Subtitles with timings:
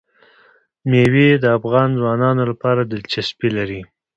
[0.89, 3.81] مېوې د افغان ځوانانو لپاره دلچسپي لري.